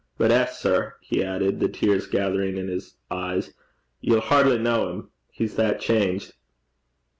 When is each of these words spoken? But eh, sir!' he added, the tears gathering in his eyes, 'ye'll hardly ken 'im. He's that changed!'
But 0.17 0.31
eh, 0.31 0.47
sir!' 0.47 0.95
he 1.01 1.23
added, 1.23 1.59
the 1.59 1.69
tears 1.69 2.07
gathering 2.07 2.57
in 2.57 2.69
his 2.69 2.95
eyes, 3.11 3.53
'ye'll 3.99 4.19
hardly 4.19 4.57
ken 4.57 4.65
'im. 4.65 5.09
He's 5.29 5.55
that 5.57 5.79
changed!' 5.79 6.33